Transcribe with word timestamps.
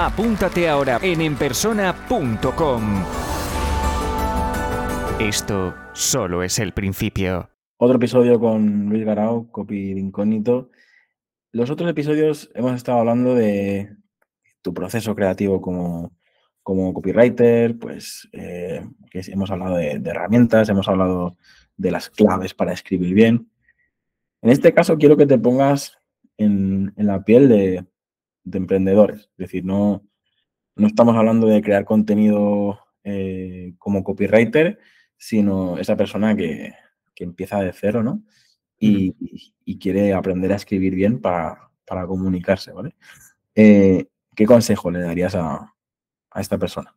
Apúntate 0.00 0.68
ahora 0.68 1.00
en 1.02 1.20
enpersona.com. 1.20 3.04
Esto 5.18 5.74
solo 5.92 6.44
es 6.44 6.60
el 6.60 6.70
principio. 6.70 7.50
Otro 7.78 7.96
episodio 7.96 8.38
con 8.38 8.90
Luis 8.90 9.04
Garao, 9.04 9.50
copy 9.50 9.94
de 9.94 10.00
incógnito. 10.00 10.70
Los 11.50 11.68
otros 11.70 11.90
episodios 11.90 12.48
hemos 12.54 12.76
estado 12.76 13.00
hablando 13.00 13.34
de 13.34 13.96
tu 14.62 14.72
proceso 14.72 15.16
creativo 15.16 15.60
como, 15.60 16.12
como 16.62 16.94
copywriter, 16.94 17.76
pues 17.76 18.28
eh, 18.30 18.86
hemos 19.12 19.50
hablado 19.50 19.78
de, 19.78 20.00
herramientas, 20.04 20.68
hemos 20.68 20.86
hablado 20.86 21.36
de 21.76 21.90
las 21.90 22.08
claves 22.08 22.54
para 22.54 22.72
escribir 22.72 23.14
bien. 23.14 23.50
En 24.42 24.50
este 24.50 24.72
caso 24.72 24.96
quiero 24.96 25.16
que 25.16 25.26
te 25.26 25.38
pongas 25.38 25.98
en 26.36 26.92
la 26.96 27.24
piel 27.24 27.48
de, 27.48 27.84
de 28.44 28.58
emprendedores. 28.58 29.30
Es 29.32 29.36
decir, 29.36 29.64
no, 29.64 30.04
no 30.76 30.86
estamos 30.86 31.16
hablando 31.16 31.46
de 31.46 31.62
crear 31.62 31.84
contenido 31.84 32.78
eh, 33.04 33.74
como 33.78 34.04
copywriter, 34.04 34.78
sino 35.16 35.78
esa 35.78 35.96
persona 35.96 36.36
que, 36.36 36.74
empieza 37.16 37.60
de 37.60 37.72
cero, 37.72 38.04
¿no? 38.04 38.22
Y, 38.78 39.12
quiere 39.80 40.14
aprender 40.14 40.52
a 40.52 40.56
escribir 40.56 40.94
bien 40.94 41.20
para, 41.20 41.70
comunicarse, 42.06 42.70
¿vale? 42.72 42.94
Eh, 43.54 44.06
¿Qué 44.36 44.46
consejo 44.46 44.90
le 44.90 45.00
darías 45.00 45.34
a, 45.34 45.74
a 46.30 46.40
esta 46.40 46.58
persona? 46.58 46.94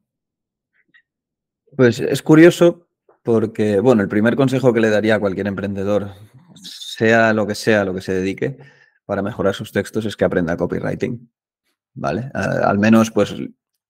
Pues 1.76 2.00
es 2.00 2.22
curioso 2.22 2.88
porque, 3.24 3.80
bueno, 3.80 4.04
el 4.04 4.10
primer 4.10 4.36
consejo 4.36 4.74
que 4.74 4.82
le 4.82 4.90
daría 4.90 5.16
a 5.16 5.20
cualquier 5.20 5.48
emprendedor, 5.48 6.12
sea 6.56 7.34
lo 7.34 7.48
que 7.48 7.56
sea 7.56 7.86
lo 7.86 7.94
que 7.94 8.02
se 8.02 8.14
dedique, 8.14 8.58
para 9.06 9.22
mejorar 9.22 9.54
sus 9.56 9.72
textos 9.72 10.06
es 10.06 10.16
que 10.16 10.26
aprenda 10.26 10.58
copywriting. 10.58 11.30
¿Vale? 11.94 12.30
al 12.34 12.80
menos, 12.80 13.12
pues, 13.12 13.36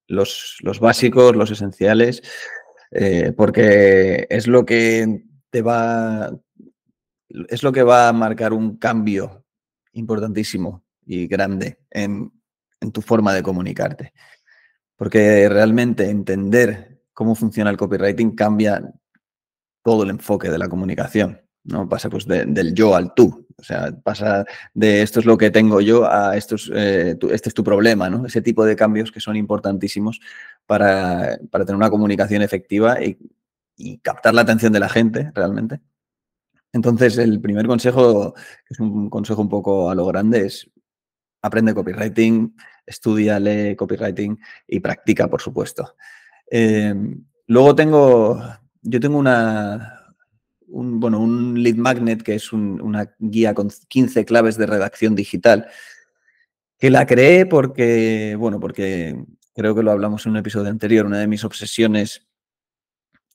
los, 0.08 0.80
básicos, 0.80 1.34
los 1.36 1.50
esenciales, 1.50 2.22
eh, 2.90 3.32
porque 3.36 4.26
es 4.28 4.46
lo 4.46 4.64
que 4.64 5.24
te 5.50 5.62
va, 5.62 6.30
es 7.48 7.62
lo 7.62 7.72
que 7.72 7.82
va 7.82 8.08
a 8.08 8.12
marcar 8.12 8.52
un 8.52 8.76
cambio 8.76 9.44
importantísimo 9.92 10.84
y 11.04 11.26
grande 11.26 11.78
en, 11.90 12.32
en 12.80 12.92
tu 12.92 13.00
forma 13.00 13.34
de 13.34 13.42
comunicarte. 13.42 14.12
Porque 14.96 15.48
realmente 15.48 16.08
entender 16.08 17.02
cómo 17.12 17.34
funciona 17.34 17.70
el 17.70 17.76
copywriting 17.76 18.34
cambia 18.34 18.82
todo 19.82 20.04
el 20.04 20.10
enfoque 20.10 20.48
de 20.48 20.58
la 20.58 20.68
comunicación. 20.68 21.40
¿No? 21.64 21.88
Pasa 21.88 22.10
pues 22.10 22.26
del 22.26 22.74
yo 22.74 22.94
al 22.94 23.14
tú. 23.14 23.46
O 23.56 23.64
sea, 23.64 23.92
pasa 24.02 24.44
de 24.74 25.02
esto 25.02 25.20
es 25.20 25.26
lo 25.26 25.38
que 25.38 25.50
tengo 25.50 25.80
yo 25.80 26.10
a 26.10 26.36
esto 26.36 26.56
es, 26.56 26.70
eh, 26.74 27.16
este 27.30 27.48
es 27.48 27.54
tu 27.54 27.62
problema, 27.62 28.10
¿no? 28.10 28.26
Ese 28.26 28.42
tipo 28.42 28.64
de 28.64 28.74
cambios 28.74 29.12
que 29.12 29.20
son 29.20 29.36
importantísimos 29.36 30.20
para, 30.66 31.38
tener 31.38 31.76
una 31.76 31.90
comunicación 31.90 32.42
efectiva 32.42 32.98
y, 33.02 33.18
captar 34.02 34.34
la 34.34 34.42
atención 34.42 34.72
de 34.72 34.80
la 34.80 34.88
gente 34.88 35.32
realmente. 35.34 35.80
Entonces, 36.72 37.18
el 37.18 37.40
primer 37.40 37.66
consejo, 37.66 38.34
que 38.34 38.74
es 38.74 38.80
un 38.80 39.10
consejo 39.10 39.42
un 39.42 39.48
poco 39.48 39.90
a 39.90 39.94
lo 39.94 40.06
grande, 40.06 40.46
es 40.46 40.70
aprende 41.42 41.74
copywriting, 41.74 42.54
estudia, 42.86 43.40
lee 43.40 43.74
copywriting 43.76 44.38
y 44.68 44.80
practica, 44.80 45.28
por 45.28 45.40
supuesto. 45.40 45.96
Eh, 46.50 46.94
luego 47.46 47.74
tengo, 47.74 48.40
yo 48.82 49.00
tengo 49.00 49.18
una, 49.18 50.01
un, 50.72 50.98
bueno, 51.00 51.20
un 51.20 51.62
lead 51.62 51.76
magnet, 51.76 52.22
que 52.22 52.34
es 52.34 52.52
una 52.52 53.14
guía 53.18 53.54
con 53.54 53.70
15 53.88 54.24
claves 54.24 54.56
de 54.56 54.66
redacción 54.66 55.14
digital, 55.14 55.68
que 56.78 56.90
la 56.90 57.06
creé 57.06 57.46
porque, 57.46 58.34
bueno, 58.38 58.58
porque 58.58 59.24
creo 59.54 59.74
que 59.74 59.82
lo 59.82 59.92
hablamos 59.92 60.26
en 60.26 60.32
un 60.32 60.38
episodio 60.38 60.70
anterior, 60.70 61.06
una 61.06 61.18
de 61.18 61.26
mis 61.26 61.44
obsesiones 61.44 62.26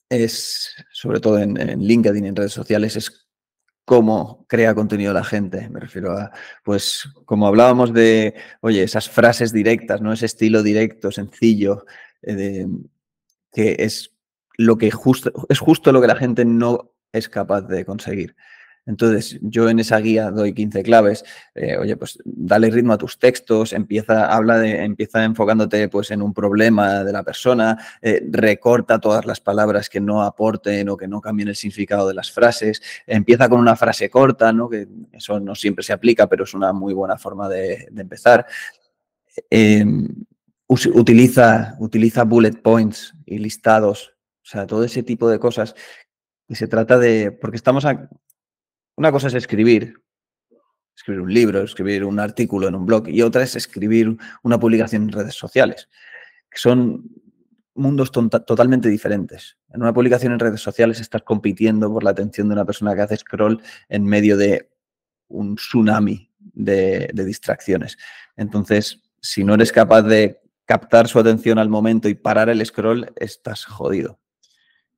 es, 0.09 0.74
sobre 0.92 1.20
todo 1.20 1.40
en, 1.40 1.56
LinkedIn 1.56 2.25
y 2.25 2.28
en 2.30 2.36
redes 2.36 2.53
sociales, 2.53 2.96
es 2.96 3.28
cómo 3.86 4.46
crea 4.48 4.75
contenido 4.75 5.14
la 5.14 5.24
gente. 5.24 5.69
Me 5.69 5.80
refiero 5.80 6.12
a, 6.12 6.31
pues, 6.64 7.08
como 7.25 7.48
hablábamos 7.48 7.94
de, 7.94 8.36
oye, 8.62 8.84
esas 8.84 9.09
frases 9.09 9.54
directas, 9.54 10.02
¿no? 10.02 10.12
Ese 10.12 10.25
estilo 10.25 10.64
directo, 10.64 11.12
sencillo, 11.12 11.86
eh, 12.22 12.68
que 13.52 13.75
es 13.80 14.12
lo 14.58 14.78
que 14.78 14.92
justo, 14.92 15.31
es 15.50 15.59
justo 15.59 15.92
lo 15.92 16.02
que 16.02 16.08
la 16.08 16.16
gente 16.16 16.44
no 16.44 16.92
es 17.12 17.29
capaz 17.29 17.62
de 17.62 17.85
conseguir. 17.85 18.35
Entonces, 18.88 19.38
yo 19.41 19.69
en 19.69 19.79
esa 19.79 20.00
guía 20.00 20.31
doy 20.31 20.53
15 20.53 20.81
claves. 20.81 21.25
Eh, 21.53 21.78
oye, 21.78 21.97
pues 21.97 22.18
dale 22.23 22.69
ritmo 22.69 22.94
a 22.94 22.97
tus 22.97 23.19
textos, 23.19 23.73
empieza, 23.73 24.34
habla 24.34 24.57
de, 24.59 24.84
empieza 24.85 25.25
enfocándote 25.25 25.90
pues, 25.90 26.09
en 26.12 26.22
un 26.22 26.34
problema 26.34 27.03
de 27.03 27.12
la 27.12 27.22
persona, 27.22 27.78
eh, 28.01 28.25
recorta 28.31 29.00
todas 29.00 29.25
las 29.25 29.41
palabras 29.41 29.90
que 29.90 30.00
no 30.00 30.23
aporten 30.23 30.88
o 30.88 30.95
que 30.95 31.07
no 31.07 31.19
cambien 31.19 31.50
el 31.50 31.56
significado 31.57 32.07
de 32.07 32.13
las 32.13 32.31
frases, 32.31 32.81
empieza 33.06 33.50
con 33.50 33.59
una 33.59 33.75
frase 33.75 34.09
corta, 34.09 34.53
¿no? 34.53 34.69
que 34.69 34.88
eso 35.12 35.38
no 35.41 35.53
siempre 35.53 35.84
se 35.84 35.91
aplica, 35.91 36.28
pero 36.28 36.45
es 36.45 36.53
una 36.53 36.72
muy 36.72 36.94
buena 36.94 37.18
forma 37.18 37.50
de, 37.50 37.89
empezar. 37.94 38.45
Em, 39.50 40.07
utiliza, 40.68 41.75
utiliza 41.79 42.24
bullet 42.24 42.62
points 42.62 43.13
y 43.25 43.38
listados, 43.38 44.13
o 44.44 44.50
sea, 44.50 44.66
todo 44.66 44.85
ese 44.85 45.03
tipo 45.03 45.29
de 45.29 45.39
cosas 45.39 45.75
y 46.47 46.56
se 46.56 46.68
trata 46.68 46.97
de, 46.97 47.31
porque 47.31 47.58
estamos 47.58 47.85
a, 47.85 48.09
una 48.96 49.12
cosa 49.12 49.28
es 49.28 49.34
escribir, 49.34 50.02
escribir 50.96 51.22
un 51.22 51.34
libro, 51.34 51.62
escribir 51.62 52.06
un 52.06 52.19
artículo 52.19 52.68
en 52.68 52.75
un 52.75 52.85
blog, 52.85 53.09
y 53.09 53.22
otra 53.22 53.44
es 53.44 53.56
escribir 53.56 54.18
una 54.44 54.59
publicación 54.59 55.03
en 55.03 55.12
redes 55.12 55.36
sociales, 55.36 55.90
que 56.50 56.57
son 56.57 57.09
mundos 57.75 58.12
totalmente 58.12 58.90
diferentes. 58.90 59.57
En 59.69 59.81
una 59.81 59.94
publicación 59.94 60.34
en 60.34 60.40
redes 60.40 60.62
sociales 60.62 61.00
estás 61.00 61.22
compitiendo 61.22 61.91
por 61.91 62.03
la 62.03 62.09
atención 62.09 62.47
de 62.47 62.53
una 62.53 62.66
persona 62.66 62.96
que 62.96 63.02
hace 63.02 63.18
scroll 63.18 63.62
en 63.88 64.03
medio 64.03 64.36
de 64.36 64.72
un 65.28 65.56
tsunami 65.56 66.31
de, 66.40 67.12
de 67.13 67.25
distracciones. 67.25 67.97
Entonces, 68.36 69.03
si 69.22 69.44
no 69.44 69.53
eres 69.53 69.72
capaz 69.72 70.02
de 70.03 70.41
captar 70.66 71.07
su 71.07 71.19
atención 71.19 71.59
al 71.59 71.69
momento 71.69 72.09
y 72.09 72.16
parar 72.16 72.50
el 72.50 72.66
scroll, 72.66 73.13
estás 73.18 73.66
jodido 73.66 74.19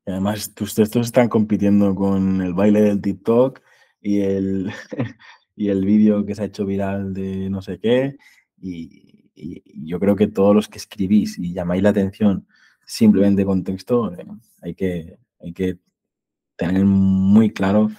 además 0.10 0.54
tus 0.54 0.76
textos 0.76 1.08
están 1.08 1.30
compitiendo 1.30 1.96
con 1.96 2.42
el 2.42 2.54
baile 2.54 2.82
del 2.82 3.02
TikTok 3.02 3.62
y 4.02 4.22
el, 4.22 4.72
y 5.56 5.70
el 5.70 5.86
vídeo 5.86 6.26
que 6.26 6.36
se 6.36 6.44
ha 6.44 6.46
hecho 6.46 6.66
viral 6.66 7.14
de 7.14 7.50
no 7.50 7.62
sé 7.62 7.80
qué. 7.80 8.18
Y, 8.62 9.08
yo 9.86 10.02
creo 10.02 10.18
que 10.18 10.28
todos 10.28 10.54
los 10.54 10.68
que 10.68 10.78
escribís 10.78 11.40
y 11.40 11.54
llamáis 11.54 11.82
la 11.82 11.92
atención 11.92 12.46
simplemente 12.86 13.46
con 13.46 13.64
texto, 13.64 14.14
eh, 14.14 14.26
hay, 14.62 14.76
que, 14.76 15.18
hay 15.40 15.54
que 15.54 15.78
tener 16.58 16.84
muy 16.84 17.52
claro 17.52 17.90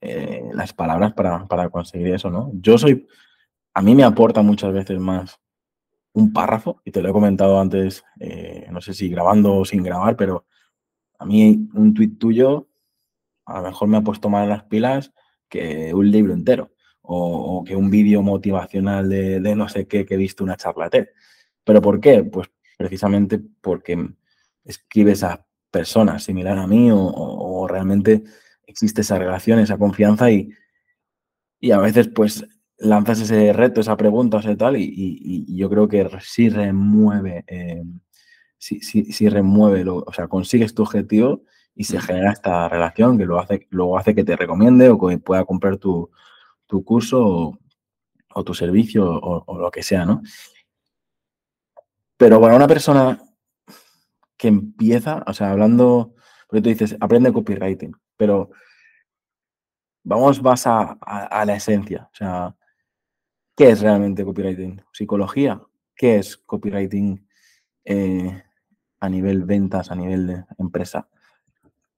eh, 0.00 0.42
las 0.52 0.72
palabras 0.72 1.12
para, 1.12 1.68
conseguir 1.68 2.14
eso, 2.14 2.28
¿no? 2.28 2.50
Yo 2.54 2.76
soy, 2.76 3.06
a 3.72 3.82
mí 3.82 3.94
me 3.94 4.02
aporta 4.02 4.42
muchas 4.42 4.72
veces 4.72 4.98
más 4.98 5.38
un 6.12 6.32
párrafo, 6.32 6.82
y 6.84 6.90
te 6.90 7.02
lo 7.02 7.10
he 7.10 7.12
comentado 7.12 7.60
antes, 7.60 8.02
eh, 8.18 8.66
no 8.72 8.80
sé 8.80 8.94
si 8.94 9.08
grabando 9.08 9.54
o 9.54 9.64
sin 9.64 9.82
grabar, 9.82 10.16
pero 10.16 10.46
a 11.20 11.26
mí 11.26 11.68
un 11.74 11.94
tuit 11.94 12.18
tuyo 12.18 12.68
a 13.44 13.60
lo 13.60 13.68
mejor 13.68 13.88
me 13.88 13.98
ha 13.98 14.02
puesto 14.02 14.28
mal 14.28 14.48
las 14.48 14.64
pilas 14.64 15.12
que 15.48 15.92
un 15.94 16.10
libro 16.10 16.32
entero 16.32 16.72
o, 17.02 17.62
que 17.64 17.76
un 17.76 17.90
vídeo 17.90 18.22
motivacional 18.22 19.08
de, 19.08 19.54
no 19.54 19.68
sé 19.68 19.86
qué 19.86 20.06
que 20.06 20.14
he 20.14 20.16
visto 20.16 20.44
una 20.44 20.56
charla 20.56 20.90
¿Pero 21.64 21.82
por 21.82 22.00
qué? 22.00 22.24
Pues 22.24 22.50
precisamente 22.78 23.38
porque 23.60 24.08
escribes 24.64 25.22
a 25.22 25.44
personas 25.70 26.24
similar 26.24 26.58
a 26.58 26.66
mí 26.66 26.90
o, 26.92 27.66
realmente 27.68 28.24
existe 28.66 29.02
esa 29.02 29.18
relación, 29.18 29.58
esa 29.58 29.76
confianza 29.78 30.30
y, 30.30 30.50
y, 31.60 31.72
a 31.72 31.78
veces 31.78 32.08
pues 32.08 32.46
lanzas 32.78 33.20
ese 33.20 33.52
reto, 33.52 33.80
esa 33.80 33.96
pregunta, 33.96 34.38
o 34.38 34.56
tal, 34.56 34.76
y, 34.76 35.54
yo 35.54 35.68
creo 35.68 35.88
que 35.88 36.08
sí 36.20 36.48
remueve 36.48 37.44
eh, 37.46 37.82
si, 38.60 39.28
remueve, 39.28 39.88
o 39.88 40.12
sea, 40.12 40.28
consigues 40.28 40.74
tu 40.74 40.82
objetivo 40.82 41.44
y 41.74 41.84
se 41.84 41.98
genera 41.98 42.32
esta 42.32 42.68
relación 42.68 43.16
que 43.16 43.24
lo 43.24 43.40
hace, 43.40 43.66
luego 43.70 43.98
hace 43.98 44.14
que 44.14 44.22
te 44.22 44.36
recomiende 44.36 44.90
o 44.90 44.98
que 44.98 45.16
pueda 45.18 45.44
comprar 45.46 45.78
tu, 45.78 46.10
curso 46.84 47.58
o, 48.34 48.44
tu 48.44 48.52
servicio 48.54 49.10
o, 49.10 49.58
lo 49.58 49.70
que 49.70 49.82
sea, 49.82 50.04
¿no? 50.04 50.22
Pero 52.18 52.38
para 52.38 52.54
una 52.54 52.68
persona 52.68 53.18
que 54.36 54.48
empieza, 54.48 55.24
o 55.26 55.32
sea, 55.32 55.52
hablando, 55.52 56.14
porque 56.46 56.60
tú 56.60 56.68
dices, 56.68 56.96
aprende 57.00 57.32
copywriting, 57.32 57.96
pero 58.16 58.50
vamos 60.04 60.42
más 60.42 60.66
a, 60.66 60.98
la 61.46 61.54
esencia, 61.54 62.10
o 62.12 62.14
sea, 62.14 62.54
¿qué 63.56 63.70
es 63.70 63.80
realmente 63.80 64.22
copywriting? 64.22 64.82
¿Psicología? 64.92 65.62
¿Qué 65.96 66.18
es 66.18 66.36
copywriting 66.36 67.26
eh, 67.84 68.42
a 69.00 69.08
nivel 69.08 69.44
ventas, 69.44 69.90
a 69.90 69.94
nivel 69.94 70.26
de 70.26 70.44
empresa? 70.58 71.08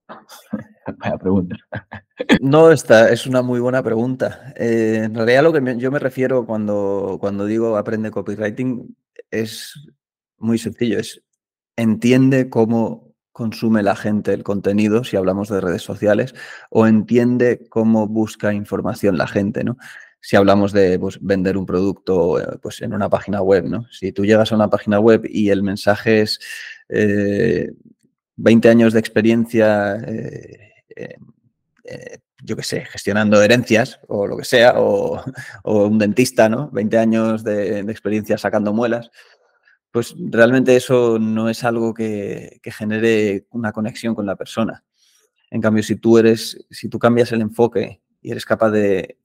Vaya 0.99 1.19
pregunta. 1.19 1.57
No, 2.41 2.71
esta 2.71 3.11
es 3.11 3.27
una 3.27 3.43
muy 3.43 3.61
buena 3.61 3.83
pregunta. 3.83 4.53
Eh, 4.57 5.03
en 5.05 5.15
realidad 5.15 5.43
lo 5.43 5.53
que 5.53 5.77
yo 5.79 5.91
me 5.91 5.99
refiero 5.99 6.47
cuando, 6.47 7.19
cuando 7.21 7.47
digo 7.47 7.77
aprende 7.77 8.11
copywriting 8.11 8.97
es 9.31 9.75
muy 10.39 10.59
sencillo, 10.59 10.99
es 10.99 11.23
entiende 11.77 12.51
cómo 12.51 13.13
consume 13.33 13.83
la 13.83 13.97
gente 13.97 14.35
el 14.35 14.43
contenido, 14.43 15.05
si 15.05 15.17
hablamos 15.17 15.49
de 15.49 15.61
redes 15.61 15.83
sociales, 15.83 16.35
o 16.71 16.87
entiende 16.87 17.67
cómo 17.71 18.07
busca 18.07 18.53
información 18.53 19.17
la 19.17 19.27
gente, 19.27 19.65
¿no? 19.65 19.79
Si 20.23 20.37
hablamos 20.37 20.73
de 20.73 20.99
pues, 20.99 21.19
vender 21.21 21.59
un 21.59 21.67
producto 21.67 22.41
eh, 22.41 22.59
pues, 22.63 22.81
en 22.81 22.95
una 22.95 23.11
página 23.11 23.43
web, 23.43 23.65
¿no? 23.65 23.87
Si 23.91 24.13
tú 24.13 24.25
llegas 24.25 24.53
a 24.53 24.55
una 24.55 24.71
página 24.71 24.99
web 25.01 25.23
y 25.29 25.51
el 25.51 25.63
mensaje 25.63 26.23
es 26.23 26.39
20 26.89 28.69
eh, 28.69 28.71
años 28.71 28.95
de 28.95 29.01
experiencia 29.01 29.97
eh, 31.85 32.19
yo 32.43 32.57
qué 32.57 32.63
sé, 32.63 32.85
gestionando 32.85 33.41
herencias 33.41 34.01
o 34.09 34.27
lo 34.27 34.37
que 34.37 34.45
sea, 34.45 34.75
o, 34.77 35.23
un 35.65 35.99
dentista, 35.99 36.49
¿no? 36.49 36.71
20 36.71 36.99
años 36.99 37.45
de, 37.45 37.81
experiencia 37.81 38.37
sacando 38.39 38.73
muelas, 38.73 39.11
pues 39.91 40.15
realmente 40.19 40.75
eso 40.75 41.19
no 41.19 41.49
es 41.49 41.65
algo 41.65 41.95
que, 41.95 42.61
genere 42.65 43.47
una 43.51 43.73
conexión 43.73 44.15
con 44.15 44.27
la 44.27 44.37
persona. 44.37 44.85
En 45.51 45.61
cambio, 45.61 45.83
si 45.83 45.97
tú 45.97 46.19
eres, 46.19 46.67
si 46.71 46.89
tú 46.89 46.99
cambias 46.99 47.31
el 47.33 47.43
enfoque 47.43 48.01
y 48.21 48.31
eres 48.31 48.45
capaz 48.45 48.71
de, 48.71 49.19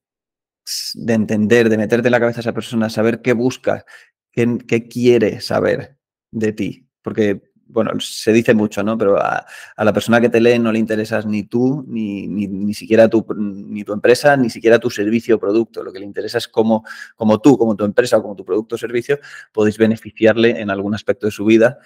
de 0.94 1.14
entender, 1.14 1.70
de 1.70 1.78
meterte 1.78 2.08
en 2.08 2.12
la 2.12 2.20
cabeza 2.20 2.40
a 2.40 2.42
esa 2.42 2.54
persona, 2.54 2.90
saber 2.90 3.22
qué 3.22 3.34
busca, 3.34 3.86
qué, 4.32 4.88
quiere 4.90 5.42
saber 5.42 5.98
de 6.32 6.54
ti, 6.54 6.88
porque 7.02 7.42
bueno, 7.70 7.92
se 8.00 8.32
dice 8.32 8.54
mucho, 8.54 8.82
¿no? 8.82 8.98
Pero 8.98 9.18
a, 9.18 9.46
la 9.78 9.92
persona 9.92 10.22
que 10.22 10.30
te 10.30 10.40
lee 10.40 10.58
no 10.58 10.72
le 10.72 10.80
interesas 10.80 11.26
ni 11.26 11.44
tú, 11.44 11.84
ni, 11.88 12.26
ni, 12.28 12.74
siquiera 12.74 13.10
tu, 13.10 13.26
ni 13.38 13.84
tu 13.84 13.92
empresa, 13.92 14.38
ni 14.38 14.50
siquiera 14.50 14.80
tu 14.80 14.90
servicio 14.90 15.36
o 15.36 15.40
producto. 15.40 15.84
Lo 15.84 15.92
que 15.92 16.00
le 16.00 16.06
interesa 16.06 16.38
es 16.38 16.48
cómo, 16.48 16.86
cómo 17.18 17.42
tú, 17.42 17.58
como 17.58 17.76
tu 17.76 17.84
empresa 17.84 18.18
o 18.18 18.22
como 18.22 18.38
tu 18.38 18.46
producto 18.46 18.76
o 18.76 18.78
servicio, 18.78 19.20
podéis 19.52 19.78
beneficiarle 19.78 20.62
en 20.62 20.70
algún 20.70 20.96
aspecto 20.96 21.26
de 21.26 21.32
su 21.32 21.44
vida. 21.44 21.80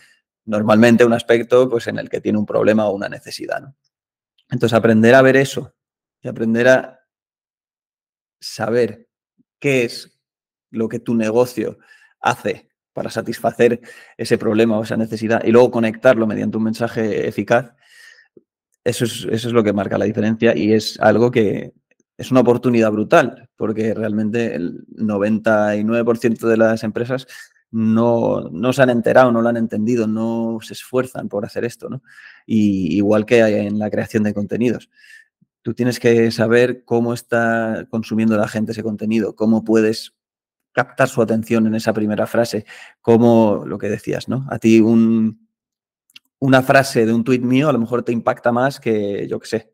Normalmente 0.46 1.04
un 1.04 1.14
aspecto 1.14 1.68
pues, 1.68 1.88
en 1.88 1.98
el 1.98 2.10
que 2.10 2.22
tiene 2.22 2.38
un 2.38 2.46
problema 2.46 2.86
o 2.86 2.94
una 2.94 3.10
necesidad, 3.10 3.62
¿no? 3.62 3.76
Entonces, 4.52 4.78
aprender 4.78 5.16
a 5.16 5.22
ver 5.22 5.38
eso 5.38 5.74
y 6.22 6.28
aprender 6.28 6.68
a 6.68 7.01
saber 8.42 9.08
qué 9.60 9.86
es 9.86 10.20
lo 10.72 10.90
que 10.90 11.00
tu 11.00 11.16
negocio 11.16 11.78
hace 12.20 12.70
para 12.94 13.10
satisfacer 13.10 13.82
ese 14.18 14.38
problema 14.38 14.78
o 14.78 14.84
esa 14.84 14.98
necesidad 14.98 15.44
y 15.46 15.52
luego 15.52 15.72
conectarlo 15.72 16.28
mediante 16.28 16.58
un 16.58 16.64
mensaje 16.64 17.28
eficaz, 17.28 17.74
eso 18.84 19.06
es, 19.06 19.28
eso 19.32 19.48
es 19.48 19.54
lo 19.54 19.64
que 19.64 19.74
marca 19.74 19.98
la 19.98 20.06
diferencia 20.06 20.58
y 20.58 20.74
es 20.74 21.00
algo 21.00 21.32
que 21.32 21.74
es 22.18 22.32
una 22.32 22.42
oportunidad 22.42 22.92
brutal, 22.92 23.50
porque 23.56 23.94
realmente 23.94 24.54
el 24.56 24.86
99% 24.96 26.48
de 26.48 26.58
las 26.58 26.84
empresas 26.84 27.28
no, 27.72 28.50
no, 28.52 28.74
se 28.74 28.84
han 28.84 28.90
enterado, 28.90 29.32
no 29.32 29.42
lo 29.42 29.50
han 29.50 29.58
entendido, 29.58 30.06
no 30.06 30.60
se 30.62 30.74
esfuerzan 30.74 31.30
por 31.30 31.46
hacer 31.46 31.66
esto, 31.66 31.90
¿no? 31.90 32.04
Y 32.46 32.96
igual 32.96 33.26
que 33.26 33.40
en 33.40 33.80
la 33.80 33.90
creación 33.90 34.24
de 34.24 34.34
contenidos. 34.34 34.90
Tú 35.62 35.74
tienes 35.74 36.00
que 36.00 36.32
saber 36.32 36.84
cómo 36.86 37.14
está 37.14 37.86
consumiendo 37.90 38.36
la 38.38 38.48
gente 38.48 38.72
ese 38.72 38.84
contenido, 38.84 39.36
cómo 39.36 39.64
puedes 39.64 40.14
captar 40.72 41.10
su 41.10 41.22
atención 41.22 41.68
en 41.68 41.76
esa 41.76 41.94
primera 41.94 42.28
frase, 42.28 42.66
como 43.02 43.64
lo 43.66 43.78
que 43.78 43.90
decías, 43.90 44.28
¿no? 44.28 44.48
A 44.50 44.58
ti 44.58 44.80
un, 44.80 45.48
una 46.40 46.62
frase 46.62 47.06
de 47.06 47.14
un 47.14 47.24
tuit 47.24 47.44
mío 47.44 47.70
a 47.70 47.74
lo 47.74 47.80
mejor 47.80 48.04
te 48.04 48.12
impacta 48.12 48.52
más 48.52 48.80
que, 48.80 49.28
yo 49.28 49.40
qué 49.40 49.48
sé, 49.48 49.74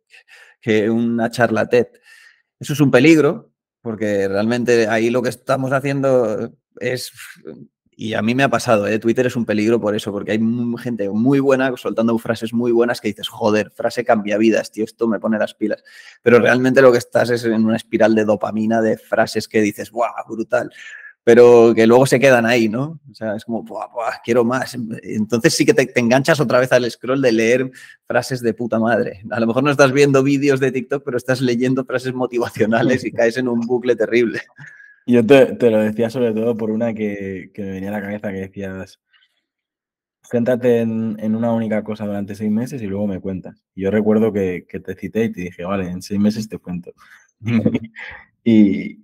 que 0.59 0.89
una 0.89 1.29
charla 1.31 1.67
TED. 1.67 1.87
Eso 2.59 2.73
es 2.73 2.79
un 2.81 2.91
peligro, 2.91 3.53
porque 3.81 4.27
realmente 4.27 4.87
ahí 4.87 5.09
lo 5.09 5.21
que 5.21 5.29
estamos 5.29 5.71
haciendo 5.71 6.51
es 6.79 7.11
y 7.99 8.13
a 8.13 8.21
mí 8.21 8.35
me 8.35 8.43
ha 8.43 8.49
pasado, 8.49 8.85
¿eh? 8.85 8.99
Twitter 8.99 9.25
es 9.25 9.35
un 9.35 9.43
peligro 9.43 9.81
por 9.81 9.95
eso, 9.95 10.11
porque 10.11 10.33
hay 10.33 10.39
gente 10.77 11.09
muy 11.09 11.39
buena 11.39 11.75
soltando 11.77 12.15
frases 12.19 12.53
muy 12.53 12.71
buenas 12.71 13.01
que 13.01 13.07
dices, 13.07 13.27
joder, 13.27 13.71
frase 13.71 14.05
cambia 14.05 14.37
vidas, 14.37 14.71
tío, 14.71 14.85
esto 14.85 15.07
me 15.07 15.19
pone 15.19 15.39
las 15.39 15.55
pilas. 15.55 15.83
Pero 16.21 16.37
realmente 16.37 16.83
lo 16.83 16.91
que 16.91 16.99
estás 16.99 17.31
es 17.31 17.43
en 17.43 17.65
una 17.65 17.75
espiral 17.75 18.13
de 18.13 18.23
dopamina 18.23 18.83
de 18.83 18.99
frases 18.99 19.47
que 19.47 19.61
dices, 19.61 19.89
¡guau, 19.89 20.13
brutal! 20.29 20.71
Pero 21.23 21.73
que 21.75 21.87
luego 21.87 22.05
se 22.05 22.19
quedan 22.19 22.45
ahí, 22.45 22.69
¿no? 22.69 22.99
O 23.09 23.15
sea, 23.15 23.35
es 23.35 23.43
como, 23.45 23.63
¡buah, 23.63 23.87
buah, 23.87 24.21
quiero 24.23 24.45
más! 24.45 24.77
Entonces 25.01 25.55
sí 25.55 25.65
que 25.65 25.73
te, 25.73 25.87
te 25.87 25.99
enganchas 25.99 26.39
otra 26.39 26.59
vez 26.59 26.71
al 26.73 26.89
scroll 26.91 27.23
de 27.23 27.31
leer 27.31 27.71
frases 28.05 28.41
de 28.41 28.53
puta 28.53 28.77
madre. 28.77 29.23
A 29.31 29.39
lo 29.39 29.47
mejor 29.47 29.63
no 29.63 29.71
estás 29.71 29.91
viendo 29.91 30.21
vídeos 30.21 30.59
de 30.59 30.71
TikTok, 30.71 31.03
pero 31.03 31.17
estás 31.17 31.41
leyendo 31.41 31.83
frases 31.83 32.13
motivacionales 32.13 33.03
y 33.03 33.11
caes 33.11 33.37
en 33.37 33.47
un 33.47 33.61
bucle 33.61 33.95
terrible. 33.95 34.41
Yo 35.07 35.25
te, 35.25 35.71
lo 35.71 35.79
decía 35.79 36.09
sobre 36.09 36.33
todo 36.33 36.57
por 36.57 36.69
una 36.69 36.93
que, 36.93 37.49
me 37.57 37.71
venía 37.71 37.89
a 37.89 37.93
la 37.93 38.01
cabeza 38.01 38.29
que 38.29 38.39
decías, 38.39 38.99
céntrate 40.21 40.81
en, 40.81 41.35
una 41.35 41.53
única 41.53 41.81
cosa 41.81 42.05
durante 42.05 42.35
seis 42.35 42.51
meses 42.51 42.81
y 42.81 42.87
luego 42.87 43.07
me 43.07 43.21
cuentas. 43.21 43.63
Y 43.73 43.83
yo 43.83 43.91
recuerdo 43.91 44.33
que, 44.33 44.65
te 44.67 44.95
cité 44.95 45.25
y 45.25 45.31
te 45.31 45.41
dije, 45.41 45.63
vale, 45.63 45.89
en 45.89 46.01
seis 46.01 46.19
meses 46.19 46.49
te 46.49 46.57
cuento. 46.57 46.91
y, 48.43 48.99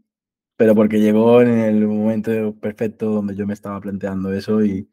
pero 0.58 0.76
porque 0.76 1.00
llegó 1.00 1.42
en 1.42 1.60
el 1.60 1.88
momento 1.88 2.54
perfecto 2.60 3.10
donde 3.10 3.36
yo 3.36 3.48
me 3.48 3.54
estaba 3.54 3.80
planteando 3.80 4.34
eso 4.34 4.64
y, 4.64 4.90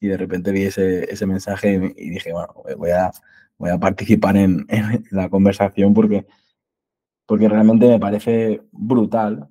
de 0.00 0.16
repente 0.16 0.50
vi 0.52 0.62
ese, 0.62 1.12
ese 1.12 1.26
mensaje 1.26 1.94
y, 1.96 2.10
dije, 2.10 2.32
bueno, 2.32 2.52
voy 2.76 2.90
a, 2.90 3.12
voy 3.58 3.70
a 3.70 3.78
participar 3.78 4.36
en, 4.36 4.66
en 4.70 5.04
la 5.12 5.28
conversación 5.28 5.94
porque 5.94 6.26
porque 7.28 7.46
realmente 7.46 7.86
me 7.86 8.00
parece 8.00 8.62
brutal. 8.72 9.50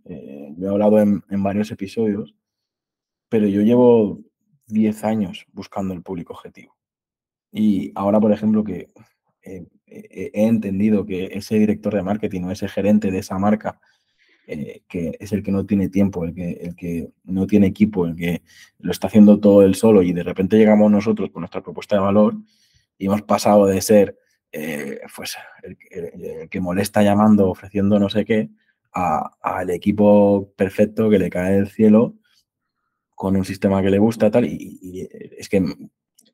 Eh, 0.58 0.66
he 0.66 0.68
hablado 0.68 1.00
en, 1.00 1.24
varios 1.44 1.72
episodios, 1.72 2.36
pero 3.30 3.48
yo 3.48 3.62
llevo 3.62 4.20
10 4.68 5.04
años 5.04 5.46
buscando 5.54 5.94
el 5.94 6.02
público 6.02 6.34
objetivo. 6.34 6.76
Y 7.52 7.92
ahora, 7.96 8.20
por 8.20 8.32
ejemplo, 8.32 8.64
que 8.64 8.90
he 9.42 10.46
entendido 10.46 11.06
que 11.06 11.30
ese 11.32 11.58
director 11.58 11.94
de 11.94 12.04
marketing 12.04 12.44
o 12.44 12.52
ese 12.52 12.68
gerente 12.68 13.12
de 13.12 13.20
esa 13.20 13.40
marca, 13.40 13.80
eh, 14.50 14.84
que 14.88 15.18
es 15.20 15.34
el 15.34 15.44
que 15.44 15.52
no 15.52 15.66
tiene 15.66 15.90
tiempo, 15.90 16.24
el 16.24 16.34
que, 16.34 16.52
el 16.52 16.74
que 16.74 17.10
no 17.26 17.48
tiene 17.48 17.68
equipo, 17.68 18.06
el 18.06 18.16
que 18.16 18.44
lo 18.80 18.92
está 18.92 19.08
haciendo 19.08 19.42
todo 19.42 19.62
él 19.62 19.76
solo 19.76 20.02
y 20.02 20.14
de 20.14 20.24
repente 20.24 20.58
llegamos 20.58 20.90
nosotros 20.90 21.32
con 21.32 21.42
nuestra 21.42 21.62
propuesta 21.62 21.96
de 21.96 22.02
valor 22.02 22.38
y 22.98 23.08
hemos 23.08 23.24
pasado 23.24 23.66
de 23.66 23.82
ser 23.82 24.18
eh, 24.54 25.02
pues 25.14 25.36
el, 25.64 26.48
que 26.50 26.62
molesta 26.62 27.04
llamando, 27.04 27.50
ofreciendo 27.50 28.00
no 28.00 28.08
sé 28.08 28.24
qué, 28.24 28.50
al 29.42 29.70
equipo 29.70 30.54
perfecto 30.56 31.10
que 31.10 31.20
le 31.20 31.30
cae 31.30 31.56
del 31.56 31.70
cielo 31.70 32.16
con 33.16 33.36
un 33.36 33.46
sistema 33.46 33.82
que 33.82 33.90
le 33.90 34.00
gusta 34.00 34.32
tal 34.32 34.46
y, 34.46 35.08
es 35.38 35.50
que 35.50 35.64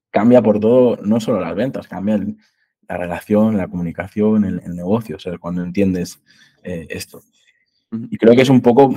cambia 0.10 0.42
por 0.42 0.60
todo, 0.60 0.98
no 0.98 1.20
solo 1.20 1.40
las 1.40 1.56
ventas, 1.56 1.88
cambia 1.88 2.20
la 2.88 2.98
relación, 2.98 3.58
la 3.58 3.68
comunicación, 3.68 4.46
el, 4.46 4.76
negocio, 4.76 5.16
o 5.16 5.20
sea, 5.20 5.38
cuando 5.38 5.64
entiendes 5.64 6.22
eh, 6.64 6.86
esto. 6.90 7.22
Y 7.92 8.18
creo 8.18 8.36
que 8.36 8.42
es 8.42 8.50
un 8.50 8.62
poco 8.62 8.96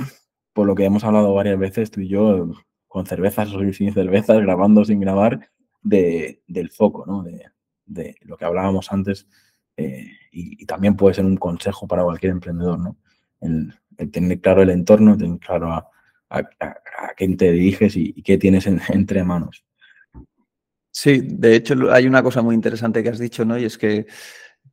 por 0.53 0.67
lo 0.67 0.75
que 0.75 0.85
hemos 0.85 1.03
hablado 1.03 1.33
varias 1.33 1.57
veces 1.57 1.91
tú 1.91 2.01
y 2.01 2.07
yo, 2.07 2.51
con 2.87 3.05
cervezas 3.05 3.53
o 3.53 3.73
sin 3.73 3.93
cervezas, 3.93 4.41
grabando 4.41 4.85
sin 4.85 4.99
grabar, 4.99 5.49
de, 5.81 6.41
del 6.47 6.69
foco, 6.69 7.05
¿no? 7.05 7.23
De, 7.23 7.45
de 7.85 8.15
lo 8.21 8.37
que 8.37 8.45
hablábamos 8.45 8.91
antes 8.91 9.27
eh, 9.77 10.07
y, 10.31 10.65
también 10.65 10.95
puede 10.95 11.15
ser 11.15 11.25
un 11.25 11.37
consejo 11.37 11.87
para 11.87 12.03
cualquier 12.03 12.31
emprendedor, 12.31 12.79
¿no? 12.79 12.97
El, 13.41 13.73
tener 14.11 14.39
claro 14.41 14.61
el 14.61 14.69
entorno, 14.69 15.17
tener 15.17 15.39
claro 15.39 15.71
a, 15.73 15.89
quién 17.15 17.37
te 17.37 17.51
diriges 17.51 17.95
y, 17.95 18.21
qué 18.21 18.37
tienes 18.37 18.67
entre 18.89 19.23
manos. 19.23 19.65
Sí, 20.91 21.21
de 21.23 21.55
hecho 21.55 21.91
hay 21.91 22.07
una 22.07 22.23
cosa 22.23 22.41
muy 22.41 22.55
interesante 22.55 23.03
que 23.03 23.09
has 23.09 23.19
dicho, 23.19 23.45
¿no? 23.45 23.57
Y 23.57 23.65
es 23.65 23.77
que, 23.77 24.07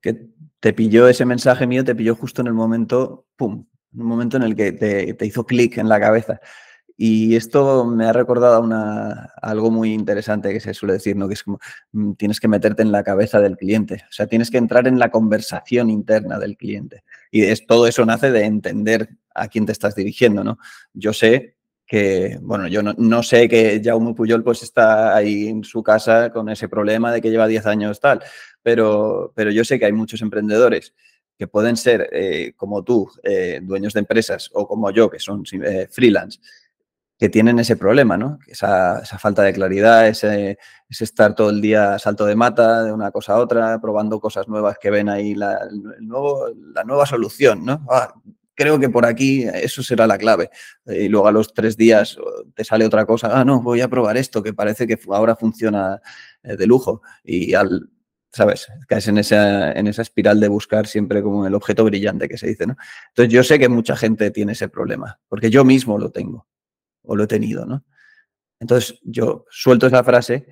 que 0.00 0.28
te 0.58 0.72
pilló 0.72 1.08
ese 1.08 1.26
mensaje 1.26 1.66
mío, 1.66 1.84
te 1.84 1.94
pilló 1.94 2.14
justo 2.14 2.40
en 2.40 2.46
el 2.46 2.54
momento, 2.54 3.26
¡pum! 3.36 3.66
En 3.92 4.00
un 4.00 4.06
momento 4.06 4.36
en 4.38 4.44
el 4.44 4.56
que 4.56 4.72
te, 4.72 5.14
te 5.14 5.26
hizo 5.26 5.44
clic 5.44 5.78
en 5.78 5.88
la 5.88 6.00
cabeza. 6.00 6.40
Y 6.96 7.34
esto 7.34 7.84
me 7.84 8.06
ha 8.06 8.12
recordado 8.12 8.64
algo 9.42 9.70
muy 9.70 9.92
interesante 9.92 10.52
que 10.52 10.60
se 10.60 10.74
suele 10.74 10.94
decir, 10.94 11.16
¿no? 11.16 11.26
que 11.26 11.34
es 11.34 11.42
como 11.42 11.58
mm, 11.92 12.12
tienes 12.12 12.38
que 12.38 12.48
meterte 12.48 12.82
en 12.82 12.92
la 12.92 13.02
cabeza 13.02 13.40
del 13.40 13.56
cliente, 13.56 14.04
o 14.08 14.12
sea, 14.12 14.26
tienes 14.26 14.50
que 14.50 14.58
entrar 14.58 14.86
en 14.86 14.98
la 14.98 15.10
conversación 15.10 15.90
interna 15.90 16.38
del 16.38 16.56
cliente. 16.56 17.02
Y 17.30 17.42
es, 17.42 17.66
todo 17.66 17.86
eso 17.88 18.04
nace 18.04 18.30
de 18.30 18.44
entender 18.44 19.08
a 19.34 19.48
quién 19.48 19.66
te 19.66 19.72
estás 19.72 19.96
dirigiendo. 19.96 20.44
¿no? 20.44 20.58
Yo 20.92 21.12
sé 21.12 21.56
que, 21.86 22.38
bueno, 22.40 22.68
yo 22.68 22.82
no, 22.82 23.22
sé 23.22 23.48
que 23.48 23.80
Jaume 23.84 24.14
Puyol 24.14 24.42
pues 24.42 24.62
está 24.62 25.14
ahí 25.14 25.48
en 25.48 25.64
su 25.64 25.82
casa 25.82 26.30
con 26.30 26.48
ese 26.48 26.68
problema 26.68 27.12
de 27.12 27.20
que 27.20 27.30
lleva 27.30 27.46
10 27.46 27.66
años 27.66 28.00
tal, 28.00 28.22
pero, 28.62 29.32
pero 29.34 29.50
yo 29.50 29.64
sé 29.64 29.78
que 29.78 29.84
hay 29.84 29.92
muchos 29.92 30.22
emprendedores 30.22 30.94
que 31.38 31.48
pueden 31.48 31.76
ser 31.76 32.08
eh, 32.12 32.52
como 32.56 32.82
tú, 32.84 33.10
eh, 33.22 33.60
dueños 33.62 33.92
de 33.92 34.00
empresas, 34.00 34.50
o 34.52 34.66
como 34.66 34.90
yo, 34.90 35.10
que 35.10 35.18
son 35.18 35.44
eh, 35.64 35.88
freelance, 35.90 36.38
que 37.18 37.28
tienen 37.28 37.58
ese 37.58 37.76
problema, 37.76 38.16
¿no? 38.16 38.38
Esa, 38.46 39.00
esa 39.00 39.18
falta 39.18 39.42
de 39.42 39.52
claridad, 39.52 40.08
ese, 40.08 40.58
estar 40.88 41.34
todo 41.34 41.50
el 41.50 41.60
día 41.60 41.98
salto 41.98 42.26
de 42.26 42.34
mata 42.34 42.84
de 42.84 42.92
una 42.92 43.10
cosa 43.10 43.34
a 43.34 43.38
otra, 43.38 43.80
probando 43.80 44.20
cosas 44.20 44.48
nuevas 44.48 44.78
que 44.80 44.90
ven 44.90 45.08
ahí 45.08 45.34
la, 45.34 45.58
nueva 46.00 47.06
solución, 47.06 47.64
¿no? 47.64 47.86
Ah, 47.88 48.12
creo 48.54 48.78
que 48.80 48.88
por 48.88 49.06
aquí 49.06 49.44
eso 49.44 49.82
será 49.82 50.06
la 50.06 50.18
clave. 50.18 50.50
Y 50.86 51.08
luego 51.08 51.28
a 51.28 51.32
los 51.32 51.54
tres 51.54 51.76
días 51.76 52.16
te 52.54 52.64
sale 52.64 52.84
otra 52.84 53.06
cosa, 53.06 53.30
ah, 53.32 53.44
no, 53.44 53.62
voy 53.62 53.80
a 53.80 53.88
probar 53.88 54.16
esto, 54.16 54.42
que 54.42 54.52
parece 54.52 54.86
que 54.86 54.98
ahora 55.08 55.36
funciona 55.36 56.00
de 56.42 56.66
lujo. 56.66 57.02
Y 57.22 57.54
al, 57.54 57.90
¿sabes? 58.32 58.66
Caes 58.88 59.06
en 59.08 59.18
esa, 59.18 59.72
en 59.72 59.86
esa 59.86 60.02
espiral 60.02 60.40
de 60.40 60.48
buscar 60.48 60.88
siempre 60.88 61.22
como 61.22 61.46
el 61.46 61.54
objeto 61.54 61.84
brillante 61.84 62.28
que 62.28 62.38
se 62.38 62.48
dice, 62.48 62.66
¿no? 62.66 62.76
Entonces 63.08 63.32
yo 63.32 63.44
sé 63.44 63.58
que 63.58 63.68
mucha 63.68 63.96
gente 63.96 64.30
tiene 64.32 64.52
ese 64.52 64.68
problema, 64.68 65.20
porque 65.28 65.50
yo 65.50 65.64
mismo 65.64 65.98
lo 65.98 66.10
tengo 66.10 66.46
o 67.04 67.16
lo 67.16 67.24
he 67.24 67.26
tenido, 67.28 67.64
¿no? 67.66 67.84
Entonces 68.60 68.98
yo 69.02 69.44
suelto 69.50 69.86
esa 69.86 70.02
frase 70.04 70.46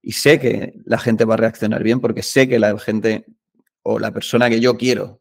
y 0.00 0.12
sé 0.12 0.38
que 0.38 0.74
la 0.84 0.98
gente 0.98 1.24
va 1.24 1.34
a 1.34 1.38
reaccionar 1.38 1.82
bien 1.82 2.00
porque 2.00 2.22
sé 2.22 2.48
que 2.48 2.58
la 2.58 2.78
gente 2.78 3.26
o 3.82 3.98
la 3.98 4.10
persona 4.10 4.48
que 4.48 4.60
yo 4.60 4.76
quiero 4.76 5.20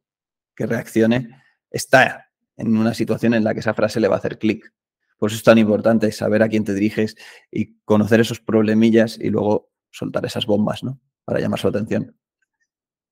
que 0.56 0.66
reaccione 0.66 1.30
está 1.70 2.32
en 2.56 2.76
una 2.78 2.94
situación 2.94 3.34
en 3.34 3.44
la 3.44 3.54
que 3.54 3.60
esa 3.60 3.74
frase 3.74 4.00
le 4.00 4.08
va 4.08 4.16
a 4.16 4.20
hacer 4.20 4.40
clic. 4.40 4.74
Por 5.18 5.30
eso 5.30 5.38
es 5.38 5.44
tan 5.44 5.58
importante 5.58 6.12
saber 6.12 6.44
a 6.44 6.50
quién 6.50 6.64
te 6.64 6.74
diriges 6.74 7.16
y 7.52 7.78
conocer 7.80 8.20
esos 8.20 8.40
problemillas 8.40 9.18
y 9.20 9.30
luego 9.30 9.72
soltar 9.92 10.26
esas 10.26 10.46
bombas, 10.46 10.84
¿no? 10.84 11.00
Para 11.26 11.40
llamar 11.40 11.60
su 11.60 11.68
atención. 11.68 12.16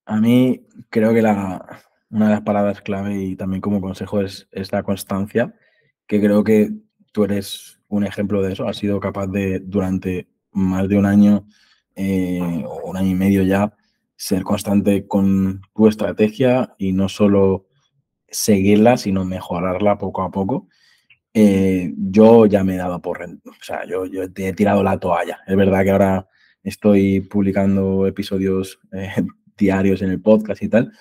A 0.06 0.20
mí 0.20 0.68
creo 0.90 1.14
que 1.14 1.22
una 1.22 2.26
de 2.28 2.32
las 2.32 2.42
palabras 2.42 2.82
clave 2.82 3.22
y 3.22 3.36
también 3.36 3.62
como 3.62 3.82
consejo 3.82 4.22
es, 4.22 4.48
es 4.52 4.72
la 4.72 4.84
constancia, 4.84 5.56
que 6.08 6.22
creo 6.22 6.44
que 6.44 6.72
tú 7.16 7.24
eres 7.24 7.80
un 7.88 8.04
ejemplo 8.06 8.42
de 8.42 8.52
eso, 8.52 8.68
has 8.68 8.76
sido 8.76 9.00
capaz 9.00 9.28
de 9.28 9.62
durante 9.62 10.28
más 10.52 10.90
de 10.90 10.98
un 10.98 11.06
año 11.06 11.48
eh, 11.96 12.62
o 12.68 12.90
un 12.90 12.98
año 12.98 13.12
y 13.12 13.16
medio 13.16 13.42
ya 13.44 13.74
ser 14.18 14.44
constante 14.44 15.08
con 15.08 15.62
tu 15.74 15.88
estrategia 15.88 16.76
y 16.78 16.92
no 16.92 17.08
solo 17.08 17.68
seguirla, 18.28 18.98
sino 18.98 19.24
mejorarla 19.24 19.98
poco 19.98 20.24
a 20.24 20.32
poco. 20.32 20.68
Eh, 21.34 21.94
yo 21.96 22.48
ya 22.48 22.66
me 22.66 22.76
he 22.76 22.78
dado 22.78 23.02
por... 23.02 23.24
O 23.24 23.64
sea, 23.64 23.86
yo, 23.86 24.06
yo 24.06 24.24
he 24.24 24.54
tirado 24.54 24.84
la 24.84 25.00
toalla. 25.00 25.40
Es 25.48 25.56
verdad 25.56 25.86
que 25.86 25.92
ahora 25.92 26.28
estoy 26.64 27.22
publicando 27.22 28.08
episodios 28.08 28.78
eh, 28.92 29.26
diarios 29.58 30.02
en 30.02 30.10
el 30.10 30.22
podcast 30.22 30.62
y 30.62 30.68
tal, 30.68 30.92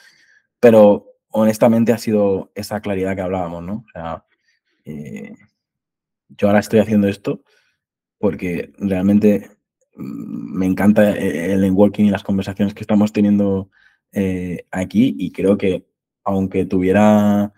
pero 0.61 1.07
honestamente 1.31 1.93
ha 1.93 1.99
sido 1.99 2.53
esa 2.55 2.81
claridad 2.81 3.17
que 3.17 3.23
hablábamos, 3.23 3.65
¿no? 3.65 3.85
Yo 6.29 6.49
ahora 6.49 6.61
estoy 6.61 6.81
haciendo 6.81 7.09
esto 7.09 7.43
porque 8.19 8.73
realmente 8.79 9.51
mm, 9.97 10.59
me 10.59 10.67
encanta 10.67 11.11
eh, 11.17 11.53
el 11.53 11.61
networking 11.61 12.05
y 12.05 12.11
las 12.11 12.23
conversaciones 12.23 12.75
que 12.75 12.83
estamos 12.83 13.13
teniendo 13.13 13.71
eh, 14.13 14.65
aquí 14.71 15.15
y 15.19 15.33
creo 15.33 15.59
que 15.59 15.87
aunque 16.25 16.65
tuviera 16.65 17.53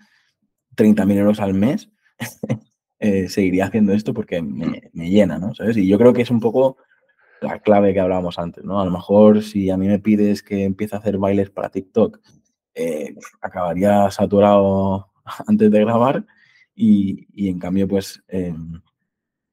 30.000 0.76 1.18
euros 1.18 1.40
al 1.40 1.54
mes, 1.54 1.90
eh, 2.98 3.28
seguiría 3.28 3.66
haciendo 3.66 3.92
esto 3.92 4.12
porque 4.12 4.42
me, 4.42 4.90
llena, 4.92 5.38
¿no? 5.38 5.54
¿Sabes? 5.54 5.76
Y 5.76 5.86
yo 5.86 5.98
creo 5.98 6.12
que 6.12 6.22
es 6.22 6.30
un 6.30 6.40
poco 6.40 6.78
la 7.40 7.60
clave 7.60 7.94
que 7.94 8.00
hablábamos 8.00 8.38
antes, 8.38 8.64
¿no? 8.64 8.80
A 8.80 8.84
lo 8.84 8.90
mejor 8.90 9.42
si 9.42 9.70
a 9.70 9.76
mí 9.76 9.86
me 9.86 10.00
pides 10.00 10.42
que 10.42 10.64
empiece 10.64 10.96
a 10.96 10.98
hacer 10.98 11.18
bailes 11.18 11.50
para 11.50 11.68
TikTok, 11.68 12.18
acabaría 13.40 14.10
saturado 14.10 15.12
antes 15.46 15.70
de 15.70 15.80
grabar 15.80 16.26
y, 16.76 17.48
en 17.48 17.58
cambio, 17.58 17.88
pues 17.88 18.22
em, 18.28 18.80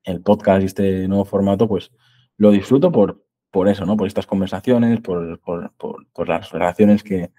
el 0.03 0.21
podcast 0.21 0.61
y 0.61 0.65
este 0.65 1.07
nuevo 1.07 1.25
formato, 1.25 1.67
pues 1.67 1.91
lo 2.37 2.51
disfruto 2.51 2.91
por, 2.91 3.25
por 3.49 3.69
eso, 3.69 3.85
¿no? 3.85 3.95
Por 3.95 4.07
estas 4.07 4.27
conversaciones, 4.27 4.99
por, 4.99 5.39
por, 5.39 6.27
las 6.27 6.51
relaciones 6.51 7.03
que, 7.03 7.31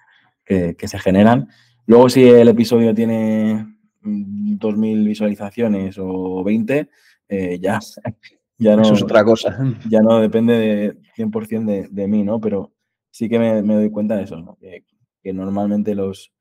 se 0.46 0.98
generan. 0.98 1.48
Luego, 1.86 2.08
si 2.08 2.24
el 2.24 2.48
episodio 2.48 2.94
tiene 2.94 3.66
2.000 4.02 5.04
visualizaciones 5.04 5.96
o 5.98 6.42
20, 6.42 6.88
eh, 7.28 7.58
ya, 7.60 7.78
ya 8.58 8.76
no... 8.76 8.82
Eso 8.82 8.94
es 8.94 9.02
otra 9.02 9.22
cosa. 9.24 9.58
Ya 9.88 10.00
no 10.00 10.18
depende 10.20 10.58
de 10.58 10.98
100% 11.16 11.64
de, 11.66 11.88
de 11.90 12.08
mí, 12.08 12.22
¿no? 12.22 12.40
Pero 12.40 12.72
sí 13.10 13.28
que 13.28 13.38
me, 13.38 13.62
doy 13.62 13.90
cuenta 13.90 14.16
de 14.16 14.24
eso, 14.24 14.36
¿no? 14.40 14.56
Que, 14.56 14.84
normalmente 15.32 15.94
los... 15.94 16.32